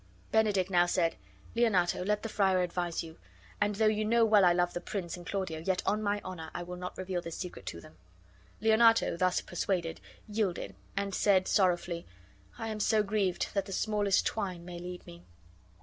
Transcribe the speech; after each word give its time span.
Benedick 0.31 0.71
now 0.71 0.87
said, 0.87 1.15
"Leonato, 1.53 2.03
let 2.03 2.23
the 2.23 2.27
friar 2.27 2.63
advise 2.63 3.03
you; 3.03 3.19
and 3.61 3.75
though 3.75 3.85
you 3.85 4.03
know 4.03 4.21
how 4.25 4.25
well 4.25 4.43
I 4.45 4.51
love 4.51 4.73
the 4.73 4.81
prince 4.81 5.15
and 5.15 5.27
Claudio, 5.27 5.59
yet 5.59 5.83
on 5.85 6.01
my 6.01 6.19
honor 6.23 6.49
I 6.55 6.63
will 6.63 6.75
not 6.77 6.97
reveal 6.97 7.21
this 7.21 7.37
secret 7.37 7.67
to 7.67 7.79
them." 7.79 7.97
Leonato, 8.61 9.15
thus 9.15 9.41
persuaded, 9.41 10.01
yielded; 10.27 10.73
and 10.97 11.13
he 11.13 11.19
said, 11.19 11.47
sorrowfully, 11.47 12.07
"I 12.57 12.69
am 12.69 12.79
so 12.79 13.03
grieved 13.03 13.49
that 13.53 13.65
the 13.67 13.73
smallest 13.73 14.25
twine 14.25 14.65
may 14.65 14.79
lead 14.79 15.05
me." 15.05 15.23